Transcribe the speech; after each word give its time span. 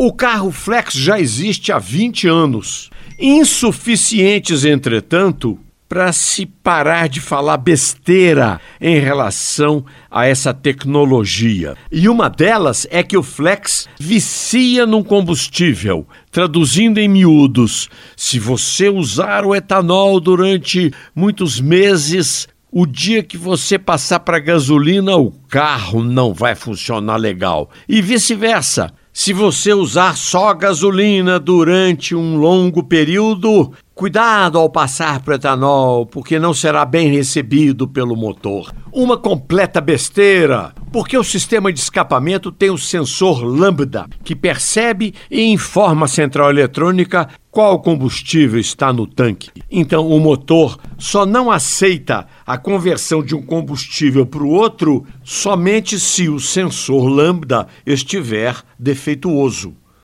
O 0.00 0.12
carro 0.12 0.52
flex 0.52 0.94
já 0.94 1.18
existe 1.18 1.72
há 1.72 1.78
20 1.80 2.28
anos. 2.28 2.88
Insuficientes, 3.18 4.64
entretanto, 4.64 5.58
para 5.88 6.12
se 6.12 6.46
parar 6.46 7.08
de 7.08 7.20
falar 7.20 7.56
besteira 7.56 8.60
em 8.80 9.00
relação 9.00 9.84
a 10.08 10.24
essa 10.24 10.54
tecnologia. 10.54 11.74
E 11.90 12.08
uma 12.08 12.30
delas 12.30 12.86
é 12.92 13.02
que 13.02 13.16
o 13.16 13.24
flex 13.24 13.88
vicia 13.98 14.86
num 14.86 15.02
combustível. 15.02 16.06
Traduzindo 16.30 16.98
em 16.98 17.08
miúdos, 17.08 17.90
se 18.16 18.38
você 18.38 18.88
usar 18.88 19.44
o 19.44 19.52
etanol 19.52 20.20
durante 20.20 20.92
muitos 21.12 21.60
meses, 21.60 22.46
o 22.70 22.86
dia 22.86 23.20
que 23.20 23.36
você 23.36 23.76
passar 23.76 24.20
para 24.20 24.38
gasolina, 24.38 25.16
o 25.16 25.32
carro 25.48 26.04
não 26.04 26.32
vai 26.32 26.54
funcionar 26.54 27.16
legal. 27.16 27.68
E 27.88 28.00
vice-versa. 28.00 28.92
Se 29.20 29.32
você 29.32 29.74
usar 29.74 30.16
só 30.16 30.54
gasolina 30.54 31.40
durante 31.40 32.14
um 32.14 32.36
longo 32.36 32.84
período, 32.84 33.72
cuidado 33.92 34.56
ao 34.56 34.70
passar 34.70 35.20
para 35.22 35.34
etanol, 35.34 36.06
porque 36.06 36.38
não 36.38 36.54
será 36.54 36.84
bem 36.84 37.10
recebido 37.10 37.88
pelo 37.88 38.14
motor. 38.14 38.72
Uma 38.92 39.18
completa 39.18 39.80
besteira, 39.80 40.72
porque 40.92 41.16
o 41.16 41.24
sistema 41.24 41.72
de 41.72 41.80
escapamento 41.80 42.50
tem 42.50 42.70
o 42.70 42.78
sensor 42.78 43.42
lambda, 43.42 44.06
que 44.24 44.34
percebe 44.34 45.14
e 45.30 45.42
informa 45.44 46.06
a 46.06 46.08
central 46.08 46.50
eletrônica 46.50 47.28
qual 47.50 47.80
combustível 47.80 48.60
está 48.60 48.92
no 48.92 49.06
tanque. 49.06 49.50
Então, 49.70 50.06
o 50.06 50.20
motor 50.20 50.78
só 50.96 51.26
não 51.26 51.50
aceita 51.50 52.26
a 52.46 52.56
conversão 52.56 53.22
de 53.22 53.34
um 53.34 53.42
combustível 53.42 54.26
para 54.26 54.42
o 54.42 54.50
outro 54.50 55.04
somente 55.24 55.98
se 55.98 56.28
o 56.28 56.38
sensor 56.38 57.08
lambda 57.08 57.66
estiver 57.84 58.56
defeituoso. 58.78 59.74